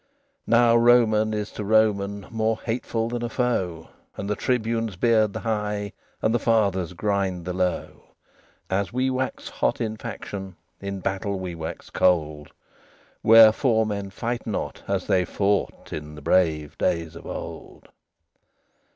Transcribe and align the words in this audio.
XXXIII 0.01 0.41
Now 0.47 0.75
Roman 0.77 1.31
is 1.35 1.51
to 1.51 1.63
Roman 1.63 2.25
More 2.31 2.59
hateful 2.63 3.07
than 3.09 3.21
a 3.23 3.29
foe, 3.29 3.89
And 4.17 4.27
the 4.27 4.35
Tribunes 4.35 4.95
beard 4.95 5.33
the 5.33 5.41
high, 5.41 5.93
And 6.23 6.33
the 6.33 6.39
Fathers 6.39 6.93
grind 6.93 7.45
the 7.45 7.53
low. 7.53 8.05
As 8.67 8.91
we 8.91 9.11
wax 9.11 9.49
hot 9.49 9.79
in 9.79 9.97
faction, 9.97 10.55
In 10.79 11.01
battle 11.01 11.37
we 11.37 11.53
wax 11.53 11.91
cold: 11.91 12.51
Wherefore 13.21 13.85
men 13.85 14.09
fight 14.09 14.47
not 14.47 14.81
as 14.87 15.05
they 15.05 15.23
fought 15.23 15.93
In 15.93 16.15
the 16.15 16.21
brave 16.23 16.75
days 16.79 17.15
of 17.15 17.27
old. 17.27 17.89